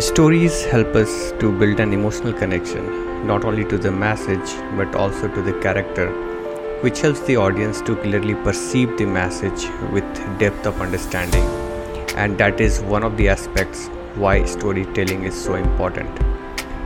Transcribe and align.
Stories 0.00 0.64
help 0.64 0.96
us 0.96 1.32
to 1.38 1.52
build 1.52 1.78
an 1.78 1.92
emotional 1.92 2.32
connection, 2.32 3.26
not 3.26 3.44
only 3.44 3.62
to 3.66 3.76
the 3.76 3.90
message 3.90 4.54
but 4.74 4.94
also 4.94 5.28
to 5.28 5.42
the 5.42 5.52
character, 5.60 6.08
which 6.80 7.02
helps 7.02 7.20
the 7.26 7.36
audience 7.36 7.82
to 7.82 7.94
clearly 7.96 8.34
perceive 8.36 8.96
the 8.96 9.04
message 9.04 9.68
with 9.92 10.38
depth 10.38 10.66
of 10.66 10.80
understanding. 10.80 11.44
And 12.16 12.38
that 12.38 12.58
is 12.58 12.80
one 12.80 13.02
of 13.02 13.18
the 13.18 13.28
aspects 13.28 13.88
why 14.14 14.44
storytelling 14.46 15.24
is 15.24 15.38
so 15.38 15.56
important. 15.56 16.08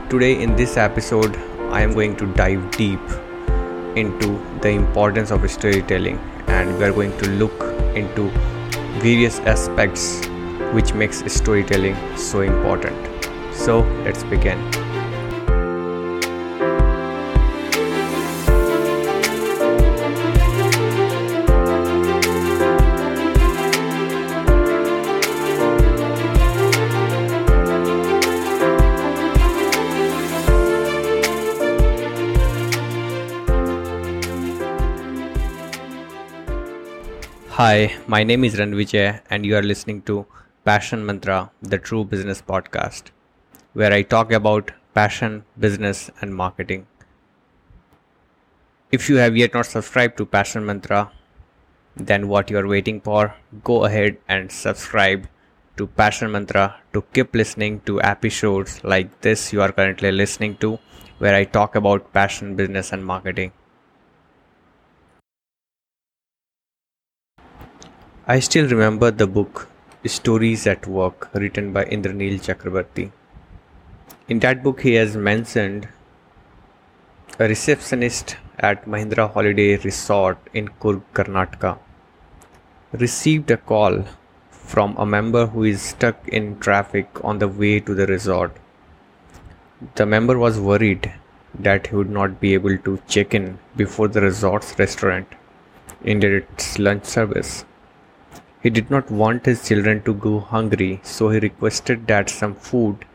Today, 0.09 0.43
in 0.43 0.57
this 0.57 0.75
episode, 0.75 1.37
I 1.71 1.83
am 1.83 1.93
going 1.93 2.17
to 2.17 2.25
dive 2.33 2.71
deep 2.71 2.99
into 3.95 4.37
the 4.61 4.71
importance 4.71 5.31
of 5.31 5.49
storytelling 5.49 6.17
and 6.47 6.77
we 6.77 6.83
are 6.83 6.91
going 6.91 7.17
to 7.19 7.29
look 7.29 7.63
into 7.95 8.29
various 8.99 9.39
aspects 9.39 10.26
which 10.73 10.93
makes 10.93 11.23
storytelling 11.31 11.95
so 12.17 12.41
important. 12.41 12.97
So 13.53 13.81
let's 14.03 14.23
begin. 14.23 14.59
Hi, 37.57 37.97
my 38.05 38.23
name 38.23 38.43
is 38.43 38.55
Ranvijay, 38.55 39.21
and 39.31 39.43
you 39.43 39.55
are 39.57 39.63
listening 39.63 40.03
to 40.03 40.27
Passion 40.67 41.05
Mantra, 41.05 41.49
the 41.61 41.77
True 41.77 42.03
Business 42.03 42.41
Podcast, 42.41 43.11
where 43.71 43.93
I 43.93 44.01
talk 44.01 44.33
about 44.33 44.73
passion, 44.93 45.45
business, 45.57 46.11
and 46.19 46.35
marketing. 46.35 46.87
If 48.91 49.07
you 49.07 49.15
have 49.15 49.37
yet 49.37 49.53
not 49.53 49.67
subscribed 49.67 50.17
to 50.17 50.25
Passion 50.25 50.65
Mantra, 50.65 51.09
then 51.95 52.27
what 52.27 52.49
you 52.49 52.57
are 52.57 52.67
waiting 52.67 52.99
for, 52.99 53.33
go 53.63 53.85
ahead 53.85 54.17
and 54.27 54.51
subscribe 54.51 55.29
to 55.77 55.87
Passion 55.87 56.33
Mantra 56.33 56.75
to 56.91 57.01
keep 57.13 57.33
listening 57.33 57.79
to 57.85 58.01
episodes 58.01 58.83
like 58.83 59.21
this 59.21 59.53
you 59.53 59.61
are 59.61 59.71
currently 59.71 60.11
listening 60.11 60.57
to, 60.57 60.79
where 61.19 61.33
I 61.33 61.45
talk 61.45 61.75
about 61.75 62.11
passion, 62.11 62.57
business, 62.57 62.91
and 62.91 63.05
marketing. 63.05 63.53
I 68.27 68.41
still 68.41 68.67
remember 68.67 69.11
the 69.11 69.27
book 69.27 69.69
Stories 70.07 70.65
at 70.67 70.87
Work 70.87 71.29
written 71.33 71.73
by 71.73 71.85
Indranil 71.85 72.39
Chakraborty. 72.39 73.11
In 74.27 74.39
that 74.39 74.63
book, 74.63 74.81
he 74.81 74.93
has 74.95 75.15
mentioned 75.15 75.87
a 77.39 77.47
receptionist 77.47 78.37
at 78.59 78.85
Mahindra 78.85 79.31
Holiday 79.31 79.77
Resort 79.77 80.37
in 80.53 80.67
Coorg, 80.67 81.01
Karnataka 81.13 81.77
received 82.93 83.51
a 83.51 83.57
call 83.57 84.05
from 84.49 84.95
a 84.97 85.05
member 85.05 85.45
who 85.47 85.63
is 85.63 85.81
stuck 85.81 86.27
in 86.27 86.59
traffic 86.59 87.07
on 87.23 87.39
the 87.39 87.47
way 87.47 87.79
to 87.79 87.93
the 87.93 88.07
resort. 88.07 88.55
The 89.95 90.05
member 90.05 90.37
was 90.37 90.59
worried 90.59 91.13
that 91.59 91.87
he 91.87 91.95
would 91.95 92.09
not 92.09 92.39
be 92.39 92.53
able 92.53 92.77
to 92.77 92.99
check 93.07 93.33
in 93.33 93.59
before 93.75 94.07
the 94.07 94.21
resort's 94.21 94.77
restaurant 94.79 95.27
ended 96.05 96.43
its 96.43 96.79
lunch 96.79 97.05
service. 97.05 97.65
He 98.67 98.71
did 98.71 98.89
not 98.91 99.09
want 99.09 99.45
his 99.45 99.65
children 99.65 100.01
to 100.03 100.13
go 100.13 100.41
hungry, 100.41 100.99
so 101.01 101.29
he 101.29 101.39
requested 101.39 102.05
that 102.07 102.29
some 102.29 102.53
food 102.53 103.05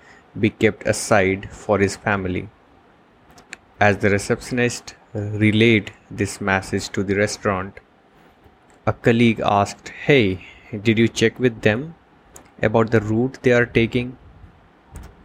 be 0.41 0.49
kept 0.49 0.87
aside 0.87 1.51
for 1.51 1.79
his 1.79 1.95
family. 1.95 2.49
As 3.79 3.99
the 3.99 4.09
receptionist 4.09 4.95
relayed 5.13 5.93
this 6.11 6.41
message 6.41 6.89
to 6.93 7.03
the 7.03 7.17
restaurant, 7.17 7.81
a 8.87 8.95
colleague 8.95 9.43
asked, 9.45 9.91
Hey, 10.07 10.47
did 10.85 10.97
you 10.99 11.07
check 11.07 11.39
with 11.39 11.61
them 11.61 11.97
about 12.63 12.91
the 12.91 13.03
route 13.03 13.39
they 13.43 13.53
are 13.53 13.67
taking? 13.67 14.17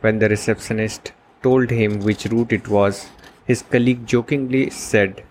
When 0.01 0.19
the 0.19 0.27
receptionist 0.27 1.13
told 1.41 1.69
him 1.69 2.01
which 2.01 2.25
route 2.25 2.51
it 2.51 2.67
was, 2.67 3.09
his 3.45 3.61
colleague 3.61 4.05
jokingly 4.05 4.71
said, 4.71 5.23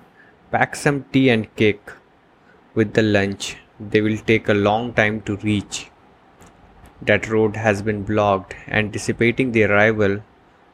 Pack 0.50 0.75
some 0.75 1.04
tea 1.12 1.28
and 1.28 1.54
cake 1.54 1.91
with 2.75 2.94
the 2.94 3.03
lunch 3.03 3.59
they 3.78 4.00
will 4.00 4.16
take 4.16 4.48
a 4.48 4.54
long 4.54 4.92
time 4.94 5.20
to 5.22 5.37
reach. 5.37 5.91
That 7.03 7.28
road 7.28 7.56
has 7.56 7.82
been 7.82 8.04
blocked, 8.04 8.54
anticipating 8.69 9.53
the 9.53 9.64
arrival 9.64 10.22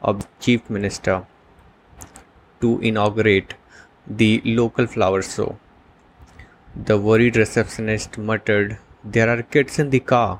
of 0.01 0.19
the 0.21 0.27
Chief 0.39 0.69
Minister 0.69 1.25
to 2.61 2.79
inaugurate 2.79 3.55
the 4.07 4.41
local 4.45 4.87
flower 4.87 5.21
show. 5.21 5.57
The 6.75 6.97
worried 6.97 7.35
receptionist 7.35 8.17
muttered, 8.17 8.77
There 9.03 9.29
are 9.29 9.43
kids 9.43 9.79
in 9.79 9.89
the 9.89 9.99
car. 9.99 10.39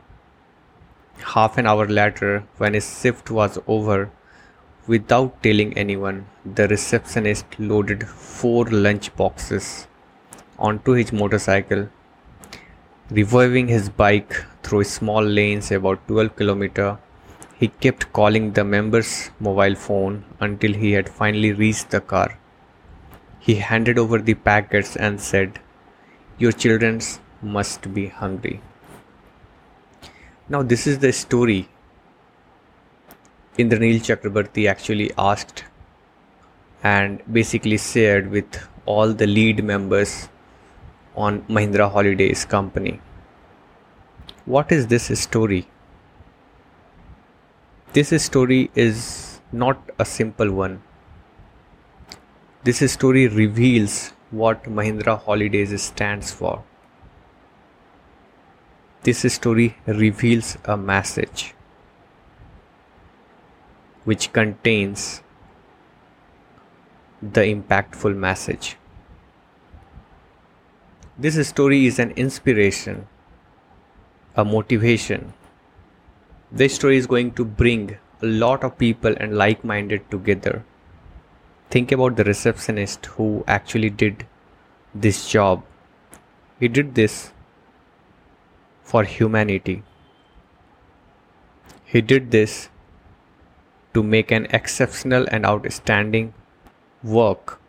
Half 1.34 1.58
an 1.58 1.68
hour 1.68 1.86
later, 1.86 2.46
when 2.58 2.74
his 2.74 3.02
shift 3.02 3.30
was 3.30 3.60
over, 3.68 4.10
without 4.88 5.44
telling 5.44 5.78
anyone, 5.78 6.26
the 6.46 6.68
receptionist 6.68 7.46
loaded 7.60 8.08
four 8.08 8.66
lunch 8.66 9.16
boxes 9.16 9.88
onto 10.58 10.94
his 10.94 11.14
motorcycle 11.14 11.90
Reviving 13.16 13.68
his 13.68 13.90
bike 13.90 14.44
through 14.64 14.86
small 14.86 15.22
lanes 15.22 15.70
about 15.72 16.08
12 16.08 16.36
km, 16.36 16.98
he 17.60 17.68
kept 17.68 18.12
calling 18.12 18.54
the 18.54 18.64
member's 18.64 19.30
mobile 19.40 19.76
phone 19.76 20.26
until 20.40 20.74
he 20.74 20.94
had 20.94 21.08
finally 21.08 21.52
reached 21.54 21.92
the 21.92 22.02
car. 22.02 22.40
He 23.40 23.56
handed 23.56 24.00
over 24.00 24.18
the 24.18 24.34
packets 24.34 24.96
and 24.96 25.22
said, 25.22 25.60
Your 26.40 26.52
children 26.52 27.02
must 27.44 27.94
be 27.94 28.08
hungry. 28.08 28.62
Now, 30.50 30.64
this 30.64 30.88
is 30.88 30.98
the 30.98 31.14
story 31.14 31.70
Indranil 33.60 34.00
Chakraborty 34.10 34.68
actually 34.68 35.12
asked 35.20 35.66
and 36.82 37.22
basically 37.32 37.78
shared 37.78 38.32
with 38.32 38.68
all 38.88 39.14
the 39.14 39.28
lead 39.28 39.64
members 39.64 40.30
on 41.16 41.42
Mahindra 41.44 41.92
Holidays 41.92 42.46
company. 42.46 43.00
What 44.46 44.72
is 44.72 44.88
this 44.88 45.18
story? 45.20 45.68
This 47.94 48.24
story 48.24 48.72
is 48.76 49.40
not 49.52 49.78
a 50.00 50.06
simple 50.06 50.52
one. 50.52 50.82
This 52.64 52.92
story 52.92 53.28
reveals 53.28 54.14
what 54.32 54.64
Mahindra 54.64 55.20
Holidays 55.22 55.80
stands 55.82 56.32
for. 56.32 56.64
This 59.04 59.32
story 59.34 59.76
reveals 59.86 60.58
a 60.66 60.78
message 60.78 61.54
which 64.06 64.34
contains 64.34 65.22
the 67.22 67.42
impactful 67.42 68.16
message. 68.16 68.78
This 71.16 71.48
story 71.48 71.86
is 71.86 72.00
an 72.00 72.10
inspiration, 72.16 73.08
a 74.36 74.44
motivation. 74.44 75.34
This 76.52 76.74
story 76.74 76.98
is 76.98 77.06
going 77.06 77.34
to 77.34 77.46
bring 77.46 77.98
a 78.24 78.26
lot 78.26 78.64
of 78.64 78.80
people 78.80 79.14
and 79.20 79.38
like 79.38 79.64
minded 79.64 80.10
together. 80.10 80.66
Think 81.70 81.92
about 81.92 82.16
the 82.16 82.24
receptionist 82.24 83.06
who 83.06 83.44
actually 83.48 83.92
did 83.92 84.26
this 84.96 85.30
job. 85.30 85.64
He 86.60 86.68
did 86.68 86.96
this 86.96 87.32
for 88.82 89.04
humanity. 89.04 89.84
He 91.86 92.02
did 92.02 92.32
this 92.32 92.70
to 93.94 94.02
make 94.02 94.32
an 94.32 94.48
exceptional 94.50 95.28
and 95.32 95.46
outstanding 95.46 96.34
work. 97.04 97.62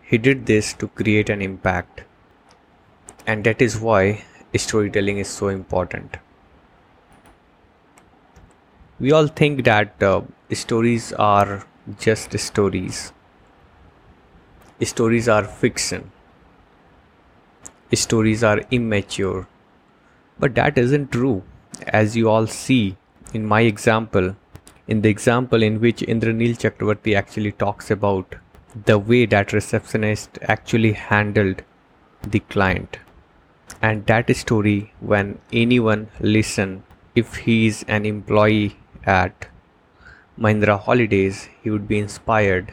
He 0.00 0.16
did 0.16 0.46
this 0.46 0.72
to 0.72 0.88
create 0.88 1.28
an 1.28 1.42
impact 1.42 2.04
and 3.26 3.44
that 3.44 3.62
is 3.62 3.78
why 3.78 4.22
storytelling 4.56 5.18
is 5.18 5.28
so 5.28 5.48
important. 5.48 6.16
We 9.00 9.12
all 9.12 9.26
think 9.26 9.64
that 9.64 10.02
uh, 10.02 10.22
stories 10.52 11.12
are 11.14 11.66
just 11.98 12.38
stories. 12.38 13.12
Stories 14.82 15.28
are 15.28 15.44
fiction. 15.44 16.10
Stories 17.92 18.44
are 18.44 18.60
immature. 18.70 19.46
But 20.38 20.54
that 20.56 20.78
isn't 20.78 21.12
true. 21.12 21.42
As 21.88 22.16
you 22.16 22.28
all 22.28 22.46
see 22.46 22.96
in 23.32 23.46
my 23.46 23.62
example 23.62 24.36
in 24.86 25.00
the 25.00 25.08
example 25.08 25.62
in 25.62 25.80
which 25.80 26.00
Indranil 26.00 26.56
Chakraborty 26.58 27.16
actually 27.16 27.52
talks 27.52 27.90
about 27.90 28.34
the 28.84 28.98
way 28.98 29.24
that 29.24 29.52
receptionist 29.52 30.38
actually 30.42 30.92
handled 30.92 31.62
the 32.22 32.40
client 32.40 32.98
and 33.84 34.06
that 34.10 34.34
story 34.36 34.92
when 35.12 35.38
anyone 35.62 36.02
listen 36.36 36.70
if 37.22 37.34
he 37.46 37.56
is 37.66 37.84
an 37.96 38.06
employee 38.10 38.76
at 39.04 39.46
Mahindra 40.38 40.80
Holidays, 40.80 41.48
he 41.62 41.70
would 41.70 41.86
be 41.86 41.98
inspired 41.98 42.72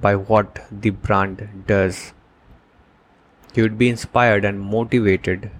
by 0.00 0.14
what 0.14 0.60
the 0.70 0.90
brand 0.90 1.64
does. 1.66 2.12
He 3.54 3.62
would 3.62 3.78
be 3.78 3.88
inspired 3.88 4.44
and 4.44 4.60
motivated 4.60 5.50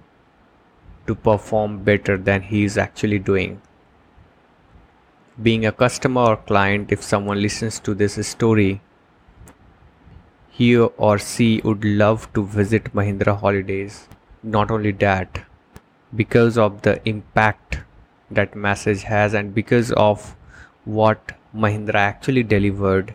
to 1.06 1.14
perform 1.14 1.82
better 1.82 2.16
than 2.16 2.42
he 2.42 2.62
is 2.64 2.78
actually 2.78 3.18
doing. 3.18 3.60
Being 5.42 5.66
a 5.66 5.72
customer 5.72 6.20
or 6.20 6.36
client, 6.36 6.92
if 6.92 7.02
someone 7.02 7.42
listens 7.42 7.80
to 7.80 7.94
this 7.94 8.14
story, 8.26 8.80
he 10.56 10.74
or 10.74 11.18
she 11.18 11.60
would 11.64 11.84
love 11.84 12.32
to 12.32 12.42
visit 12.42 12.94
Mahindra 12.94 13.38
Holidays. 13.38 14.08
Not 14.42 14.70
only 14.70 14.92
that, 14.92 15.44
because 16.14 16.56
of 16.56 16.80
the 16.80 16.94
impact 17.06 17.80
that 18.30 18.56
message 18.56 19.02
has 19.02 19.34
and 19.34 19.54
because 19.54 19.92
of 19.92 20.34
what 20.84 21.32
Mahindra 21.54 21.96
actually 21.96 22.42
delivered, 22.42 23.14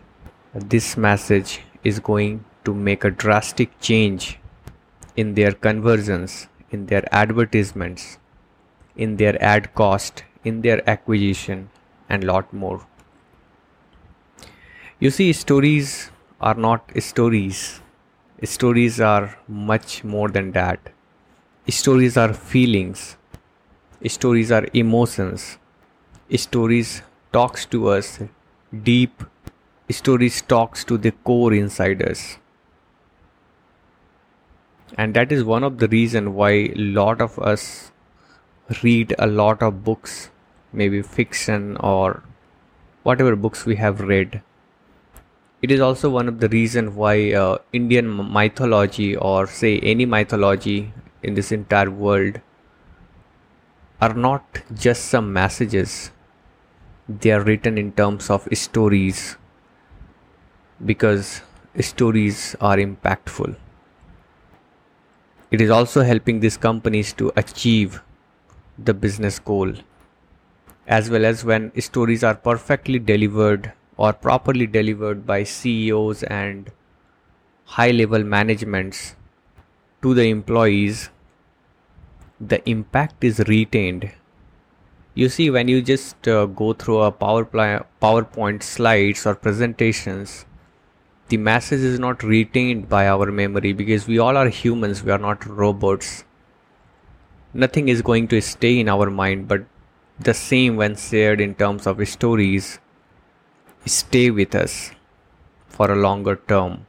this 0.54 0.96
message 0.96 1.60
is 1.82 1.98
going 1.98 2.44
to 2.64 2.72
make 2.72 3.02
a 3.02 3.10
drastic 3.10 3.80
change 3.80 4.38
in 5.16 5.34
their 5.34 5.50
conversions, 5.50 6.46
in 6.70 6.86
their 6.86 7.02
advertisements, 7.12 8.18
in 8.94 9.16
their 9.16 9.42
ad 9.42 9.74
cost, 9.74 10.22
in 10.44 10.60
their 10.60 10.88
acquisition, 10.88 11.70
and 12.08 12.22
lot 12.22 12.52
more. 12.52 12.86
You 15.00 15.10
see, 15.10 15.32
stories 15.32 16.11
are 16.42 16.54
not 16.54 16.90
stories. 16.98 17.80
Stories 18.44 19.00
are 19.00 19.38
much 19.46 20.02
more 20.02 20.28
than 20.28 20.50
that. 20.52 20.90
Stories 21.68 22.16
are 22.16 22.34
feelings. 22.34 23.16
Stories 24.06 24.50
are 24.50 24.66
emotions. 24.74 25.58
Stories 26.34 27.02
talks 27.32 27.66
to 27.66 27.88
us 27.88 28.20
deep. 28.82 29.22
Stories 29.90 30.42
talks 30.42 30.84
to 30.84 30.98
the 30.98 31.12
core 31.12 31.52
inside 31.52 32.02
us. 32.02 32.38
And 34.98 35.14
that 35.14 35.32
is 35.32 35.44
one 35.44 35.64
of 35.64 35.78
the 35.78 35.88
reason 35.88 36.34
why 36.34 36.50
a 36.50 36.74
lot 36.74 37.20
of 37.20 37.38
us 37.38 37.92
read 38.82 39.14
a 39.18 39.26
lot 39.26 39.62
of 39.62 39.84
books, 39.84 40.30
maybe 40.72 41.02
fiction 41.02 41.76
or 41.78 42.22
whatever 43.02 43.36
books 43.36 43.64
we 43.66 43.76
have 43.76 44.00
read. 44.00 44.42
It 45.62 45.70
is 45.70 45.80
also 45.80 46.10
one 46.10 46.26
of 46.26 46.40
the 46.40 46.48
reason 46.48 46.96
why 46.96 47.32
uh, 47.32 47.58
Indian 47.72 48.32
mythology 48.32 49.14
or 49.16 49.46
say 49.46 49.78
any 49.78 50.04
mythology 50.04 50.92
in 51.22 51.34
this 51.34 51.52
entire 51.52 51.88
world 51.88 52.40
are 54.00 54.12
not 54.12 54.44
just 54.74 55.04
some 55.04 55.32
messages, 55.32 56.10
they 57.08 57.30
are 57.30 57.42
written 57.42 57.78
in 57.78 57.92
terms 57.92 58.28
of 58.28 58.48
stories 58.52 59.36
because 60.84 61.42
stories 61.78 62.56
are 62.60 62.76
impactful. 62.76 63.54
It 65.52 65.60
is 65.60 65.70
also 65.70 66.02
helping 66.02 66.40
these 66.40 66.56
companies 66.56 67.12
to 67.12 67.30
achieve 67.36 68.02
the 68.76 68.94
business 68.94 69.38
goal 69.38 69.74
as 70.88 71.08
well 71.08 71.24
as 71.24 71.44
when 71.44 71.70
stories 71.80 72.24
are 72.24 72.34
perfectly 72.34 72.98
delivered 72.98 73.72
or 73.96 74.12
properly 74.12 74.66
delivered 74.66 75.26
by 75.26 75.44
CEOs 75.44 76.22
and 76.24 76.70
high 77.64 77.90
level 77.90 78.24
managements 78.24 79.16
to 80.02 80.14
the 80.14 80.24
employees 80.24 81.10
the 82.40 82.68
impact 82.68 83.22
is 83.22 83.38
retained. 83.46 84.10
You 85.14 85.28
see 85.28 85.50
when 85.50 85.68
you 85.68 85.82
just 85.82 86.26
uh, 86.26 86.46
go 86.46 86.72
through 86.72 87.02
a 87.02 87.12
power 87.12 87.44
powerpoint 87.44 88.62
slides 88.62 89.26
or 89.26 89.34
presentations 89.34 90.46
the 91.28 91.36
message 91.36 91.80
is 91.80 91.98
not 91.98 92.22
retained 92.22 92.88
by 92.88 93.06
our 93.08 93.30
memory 93.30 93.72
because 93.72 94.06
we 94.06 94.18
all 94.18 94.36
are 94.36 94.48
humans 94.48 95.02
we 95.02 95.12
are 95.12 95.18
not 95.18 95.46
robots. 95.46 96.24
Nothing 97.54 97.88
is 97.88 98.02
going 98.02 98.28
to 98.28 98.40
stay 98.40 98.80
in 98.80 98.88
our 98.88 99.08
mind 99.10 99.48
but 99.48 99.64
the 100.18 100.34
same 100.34 100.76
when 100.76 100.96
shared 100.96 101.40
in 101.40 101.54
terms 101.54 101.86
of 101.86 102.06
stories 102.08 102.80
stay 103.86 104.30
with 104.30 104.54
us 104.54 104.92
for 105.66 105.90
a 105.90 105.96
longer 105.96 106.36
term. 106.36 106.86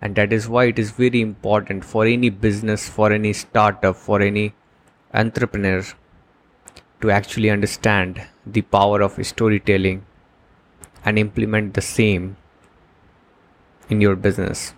And 0.00 0.14
that 0.14 0.32
is 0.32 0.48
why 0.48 0.66
it 0.66 0.78
is 0.78 0.90
very 0.90 1.20
important 1.20 1.84
for 1.84 2.06
any 2.06 2.30
business 2.30 2.88
for 2.88 3.12
any 3.12 3.32
startup 3.32 3.96
for 3.96 4.20
any 4.20 4.54
entrepreneur 5.12 5.82
to 7.00 7.10
actually 7.10 7.50
understand 7.50 8.22
the 8.46 8.62
power 8.62 9.00
of 9.02 9.24
storytelling 9.26 10.04
and 11.04 11.18
implement 11.18 11.74
the 11.74 11.80
same 11.80 12.36
in 13.88 14.00
your 14.00 14.16
business. 14.16 14.74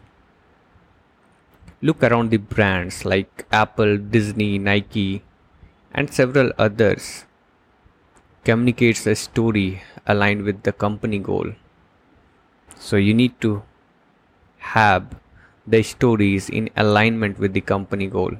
Look 1.80 2.02
around 2.02 2.30
the 2.30 2.38
brands 2.38 3.04
like 3.04 3.46
apple 3.52 3.98
disney 3.98 4.58
nike 4.58 5.22
and 5.92 6.12
several 6.12 6.52
others 6.58 7.24
communicates 8.50 9.06
a 9.06 9.14
story 9.14 9.68
aligned 10.06 10.42
with 10.50 10.62
the 10.68 10.74
company 10.84 11.18
goal 11.30 11.48
so 12.78 12.96
you 12.96 13.12
need 13.12 13.40
to 13.40 13.62
have 14.74 15.16
the 15.66 15.82
stories 15.82 16.48
in 16.48 16.70
alignment 16.76 17.38
with 17.38 17.52
the 17.52 17.60
company 17.60 18.06
goal. 18.06 18.32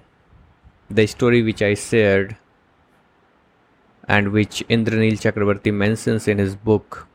The 0.91 1.07
story 1.07 1.43
which 1.43 1.61
I 1.61 1.75
shared 1.75 2.37
and 4.07 4.33
which 4.33 4.65
Indranil 4.69 5.21
Chakraborty 5.25 5.73
mentions 5.73 6.27
in 6.27 6.39
his 6.39 6.57
book 6.57 7.07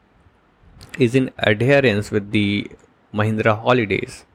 is 1.00 1.16
in 1.16 1.32
adherence 1.40 2.12
with 2.12 2.32
the 2.32 2.70
Mahindra 3.14 3.60
holidays. 3.60 4.26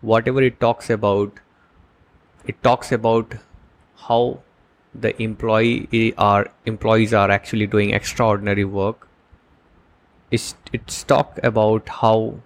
Whatever 0.00 0.42
it 0.42 0.58
talks 0.58 0.90
about, 0.90 1.38
it 2.46 2.60
talks 2.62 2.90
about 2.90 3.34
how 4.08 4.40
the 4.94 5.20
employee 5.22 5.88
eh, 5.92 6.12
are 6.18 6.50
employees 6.66 7.14
are 7.14 7.30
actually 7.30 7.66
doing 7.66 7.90
extraordinary 7.94 8.64
work. 8.64 9.08
It's, 10.30 10.54
it's 10.72 11.02
talk 11.04 11.38
about 11.42 11.88
how 11.88 12.40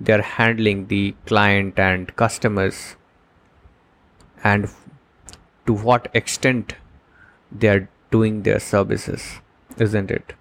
they're 0.00 0.22
handling 0.22 0.86
the 0.88 1.14
client 1.26 1.78
and 1.78 2.14
customers 2.16 2.96
and 4.42 4.68
to 5.66 5.72
what 5.72 6.08
extent 6.14 6.74
they're 7.50 7.88
doing 8.10 8.42
their 8.42 8.60
services 8.60 9.40
isn't 9.78 10.10
it 10.10 10.34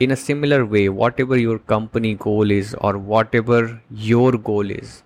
in 0.00 0.10
a 0.10 0.16
similar 0.16 0.64
way 0.64 0.88
whatever 0.88 1.38
your 1.38 1.58
company 1.58 2.14
goal 2.14 2.50
is 2.50 2.74
or 2.80 2.96
whatever 2.98 3.82
your 3.90 4.32
goal 4.32 4.70
is 4.70 5.02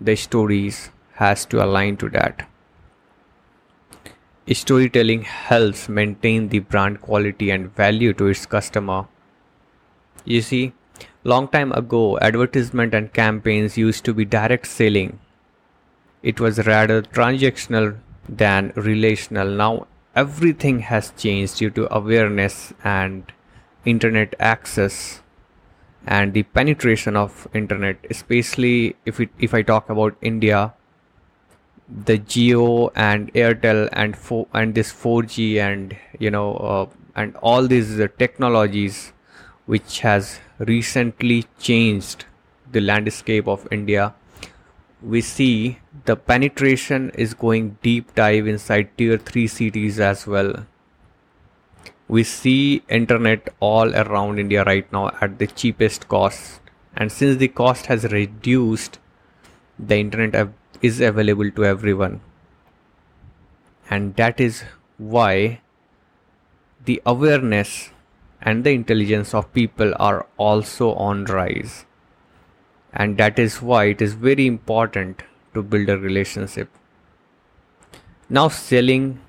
the 0.00 0.16
stories 0.16 0.90
has 1.16 1.44
to 1.46 1.62
align 1.64 1.96
to 1.96 2.08
that 2.10 2.46
storytelling 4.52 5.22
helps 5.22 5.88
maintain 5.88 6.48
the 6.50 6.60
brand 6.60 7.00
quality 7.00 7.50
and 7.50 7.74
value 7.74 8.12
to 8.12 8.26
its 8.28 8.46
customer 8.46 9.06
you 10.26 10.42
see, 10.42 10.72
long 11.22 11.46
time 11.46 11.70
ago, 11.72 12.18
advertisement 12.18 12.94
and 12.94 13.12
campaigns 13.12 13.78
used 13.78 14.04
to 14.06 14.12
be 14.12 14.24
direct 14.24 14.66
selling. 14.66 15.20
It 16.22 16.40
was 16.40 16.66
rather 16.66 17.00
transactional 17.00 17.98
than 18.28 18.72
relational. 18.74 19.48
Now 19.48 19.86
everything 20.16 20.80
has 20.80 21.12
changed 21.16 21.58
due 21.58 21.70
to 21.70 21.94
awareness 21.94 22.72
and 22.82 23.32
internet 23.84 24.34
access 24.40 25.20
and 26.08 26.32
the 26.32 26.42
penetration 26.42 27.16
of 27.16 27.46
internet 27.54 27.98
especially 28.10 28.96
if 29.04 29.20
it 29.20 29.28
if 29.38 29.54
i 29.54 29.60
talk 29.62 29.88
about 29.90 30.16
india 30.20 30.72
the 31.88 32.18
Jio 32.18 32.90
and 32.94 33.32
Airtel 33.34 33.88
and 33.92 34.16
fo- 34.16 34.48
and 34.52 34.74
this 34.74 34.92
4G 34.92 35.58
and 35.58 35.96
you 36.18 36.30
know 36.30 36.54
uh, 36.54 36.86
and 37.14 37.36
all 37.36 37.66
these 37.66 38.00
uh, 38.00 38.08
technologies 38.18 39.12
which 39.66 40.00
has 40.00 40.40
recently 40.58 41.44
changed 41.58 42.24
the 42.70 42.80
landscape 42.80 43.46
of 43.46 43.66
India. 43.70 44.14
We 45.02 45.20
see 45.20 45.78
the 46.04 46.16
penetration 46.16 47.10
is 47.10 47.34
going 47.34 47.78
deep 47.82 48.14
dive 48.14 48.46
inside 48.48 48.90
tier 48.98 49.18
3 49.18 49.46
cities 49.46 50.00
as 50.00 50.26
well. 50.26 50.66
We 52.08 52.22
see 52.22 52.82
internet 52.88 53.48
all 53.60 53.94
around 53.94 54.38
India 54.38 54.64
right 54.64 54.90
now 54.92 55.10
at 55.20 55.38
the 55.38 55.46
cheapest 55.46 56.08
cost. 56.08 56.60
And 56.96 57.12
since 57.12 57.36
the 57.36 57.48
cost 57.48 57.86
has 57.86 58.04
reduced, 58.04 58.98
the 59.78 59.98
internet 59.98 60.34
is 60.82 61.00
available 61.00 61.50
to 61.50 61.64
everyone. 61.64 62.20
And 63.90 64.16
that 64.16 64.40
is 64.40 64.64
why 64.98 65.60
the 66.84 67.02
awareness 67.04 67.90
and 68.40 68.64
the 68.64 68.70
intelligence 68.70 69.34
of 69.34 69.52
people 69.52 69.92
are 69.98 70.26
also 70.36 70.92
on 70.94 71.24
rise 71.24 71.84
and 72.92 73.18
that 73.18 73.38
is 73.38 73.60
why 73.60 73.84
it 73.84 74.00
is 74.00 74.14
very 74.14 74.46
important 74.46 75.22
to 75.52 75.62
build 75.62 75.88
a 75.88 75.98
relationship 75.98 76.68
now 78.28 78.48
selling 78.48 79.20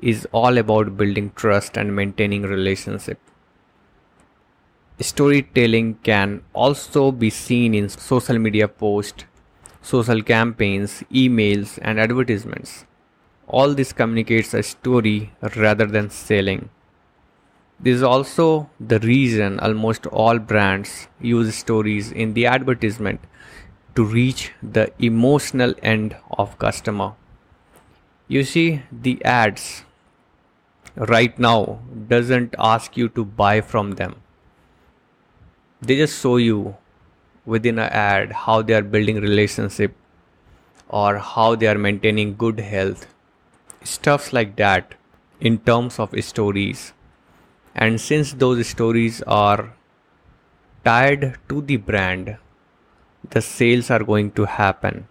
is 0.00 0.24
all 0.30 0.58
about 0.58 0.96
building 0.96 1.32
trust 1.34 1.76
and 1.76 1.94
maintaining 1.94 2.42
relationship. 2.42 3.18
Storytelling 5.00 5.94
can 6.04 6.42
also 6.52 7.10
be 7.10 7.30
seen 7.30 7.74
in 7.74 7.88
social 7.88 8.38
media 8.38 8.68
posts, 8.68 9.24
social 9.88 10.22
campaigns, 10.22 11.02
emails, 11.10 11.78
and 11.80 11.98
advertisements. 11.98 12.84
All 13.46 13.74
this 13.74 13.92
communicates 13.92 14.52
a 14.52 14.62
story 14.62 15.32
rather 15.56 15.86
than 15.86 16.10
selling. 16.10 16.68
This 17.80 17.96
is 17.96 18.02
also 18.02 18.68
the 18.78 18.98
reason 18.98 19.58
almost 19.60 20.06
all 20.08 20.38
brands 20.38 21.08
use 21.20 21.54
stories 21.54 22.10
in 22.12 22.34
the 22.34 22.44
advertisement 22.46 23.20
to 23.94 24.04
reach 24.04 24.52
the 24.62 24.90
emotional 24.98 25.74
end 25.82 26.16
of 26.32 26.58
customer. 26.58 27.12
You 28.26 28.42
see 28.44 28.82
the 28.92 29.24
ads 29.24 29.84
right 30.96 31.38
now 31.38 31.78
doesn't 32.08 32.54
ask 32.58 32.96
you 32.96 33.08
to 33.20 33.24
buy 33.24 33.60
from 33.60 33.92
them. 33.92 34.16
They 35.80 35.96
just 35.96 36.20
show 36.20 36.36
you 36.36 36.76
within 37.54 37.78
an 37.78 37.90
ad 38.02 38.32
how 38.44 38.60
they 38.62 38.74
are 38.74 38.88
building 38.94 39.20
relationship 39.20 39.94
or 40.88 41.18
how 41.18 41.54
they 41.54 41.66
are 41.66 41.78
maintaining 41.86 42.36
good 42.36 42.60
health. 42.60 43.06
Stuffs 43.82 44.32
like 44.32 44.56
that 44.56 44.94
in 45.40 45.58
terms 45.58 45.98
of 45.98 46.14
stories. 46.24 46.92
And 47.74 48.00
since 48.00 48.32
those 48.32 48.66
stories 48.66 49.22
are 49.22 49.72
tied 50.84 51.36
to 51.48 51.62
the 51.62 51.76
brand 51.76 52.36
the 53.30 53.42
sales 53.42 53.90
are 53.90 54.04
going 54.04 54.30
to 54.32 54.44
happen. 54.44 55.06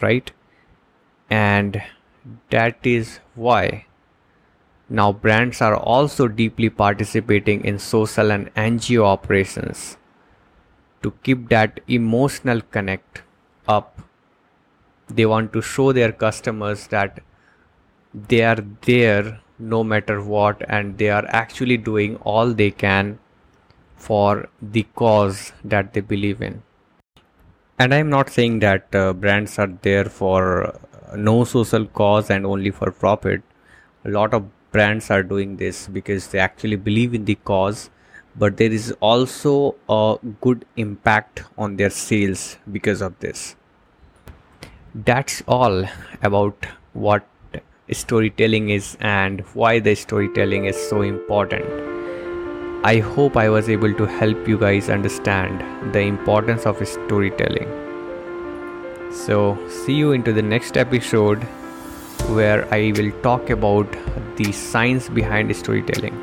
Right? 0.00 0.30
And 1.30 1.82
that 2.50 2.78
is 2.84 3.18
why 3.34 3.86
now 4.94 5.12
brands 5.12 5.60
are 5.60 5.76
also 5.76 6.28
deeply 6.28 6.70
participating 6.70 7.64
in 7.64 7.78
social 7.78 8.30
and 8.30 8.54
NGO 8.54 9.04
operations 9.04 9.96
to 11.02 11.12
keep 11.22 11.48
that 11.48 11.80
emotional 11.88 12.60
connect 12.60 13.22
up. 13.66 14.00
They 15.08 15.26
want 15.26 15.52
to 15.54 15.62
show 15.62 15.92
their 15.92 16.12
customers 16.12 16.86
that 16.88 17.20
they 18.14 18.42
are 18.42 18.64
there 18.82 19.40
no 19.58 19.82
matter 19.82 20.22
what 20.22 20.62
and 20.68 20.98
they 20.98 21.10
are 21.10 21.24
actually 21.28 21.76
doing 21.76 22.16
all 22.16 22.54
they 22.54 22.70
can 22.70 23.18
for 23.96 24.48
the 24.60 24.86
cause 24.94 25.52
that 25.64 25.92
they 25.92 26.00
believe 26.00 26.40
in. 26.42 26.62
And 27.78 27.92
i'm 27.92 28.08
not 28.08 28.30
saying 28.30 28.60
that 28.60 28.94
uh, 28.94 29.12
brands 29.12 29.58
are 29.58 29.72
there 29.82 30.04
for 30.04 30.40
uh, 30.66 31.16
no 31.16 31.44
social 31.44 31.86
cause 31.86 32.30
and 32.30 32.46
only 32.46 32.70
for 32.70 32.90
profit. 32.90 33.42
A 34.04 34.10
lot 34.10 34.34
of 34.34 34.44
brands 34.76 35.10
are 35.10 35.22
doing 35.22 35.56
this 35.64 35.88
because 35.98 36.28
they 36.28 36.38
actually 36.38 36.76
believe 36.76 37.14
in 37.14 37.24
the 37.24 37.36
cause 37.52 37.90
but 38.36 38.56
there 38.56 38.72
is 38.78 38.92
also 39.00 39.74
a 39.88 40.16
good 40.40 40.64
impact 40.76 41.44
on 41.56 41.76
their 41.76 41.90
sales 41.90 42.56
because 42.78 43.00
of 43.00 43.18
this 43.26 43.54
that's 44.94 45.42
all 45.46 45.84
about 46.22 46.66
what 46.92 47.26
storytelling 47.92 48.70
is 48.70 48.96
and 49.00 49.40
why 49.54 49.78
the 49.78 49.94
storytelling 49.94 50.64
is 50.66 50.76
so 50.88 51.02
important. 51.02 51.64
I 52.84 52.98
hope 52.98 53.36
I 53.36 53.48
was 53.48 53.68
able 53.68 53.94
to 53.94 54.04
help 54.04 54.46
you 54.46 54.58
guys 54.58 54.90
understand 54.90 55.94
the 55.94 56.00
importance 56.00 56.66
of 56.66 56.86
storytelling. 56.86 57.68
So, 59.12 59.58
see 59.68 59.94
you 59.94 60.12
into 60.12 60.32
the 60.32 60.42
next 60.42 60.76
episode 60.76 61.46
where 62.34 62.66
I 62.74 62.92
will 62.96 63.10
talk 63.22 63.50
about 63.50 63.90
the 64.36 64.52
science 64.52 65.08
behind 65.08 65.54
storytelling. 65.56 66.16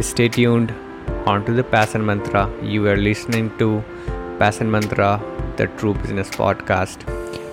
Stay 0.00 0.28
tuned 0.28 0.70
onto 1.26 1.54
the 1.54 1.64
Passion 1.64 2.04
Mantra. 2.04 2.50
You 2.62 2.88
are 2.88 2.96
listening 2.96 3.56
to 3.58 3.82
Passion 4.38 4.70
Mantra, 4.70 5.20
the 5.56 5.66
True 5.78 5.94
Business 5.94 6.30
Podcast 6.30 7.08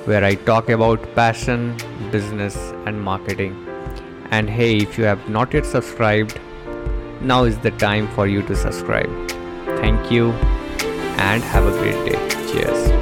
where 0.10 0.24
I 0.24 0.36
talk 0.36 0.70
about 0.70 1.04
passion, 1.16 1.78
business, 2.12 2.56
and 2.86 3.00
marketing. 3.00 3.54
And 4.32 4.50
hey, 4.50 4.78
if 4.78 4.98
you 4.98 5.04
have 5.04 5.30
not 5.30 5.54
yet 5.54 5.66
subscribed, 5.66 6.40
now 7.22 7.44
is 7.44 7.60
the 7.60 7.72
time 7.72 8.08
for 8.16 8.28
you 8.28 8.42
to 8.44 8.56
subscribe. 8.56 9.12
Thank 9.82 10.12
you 10.12 10.32
and 11.30 11.44
have 11.44 11.66
a 11.66 11.72
great 11.72 12.12
day. 12.12 12.18
Cheers. 12.52 12.99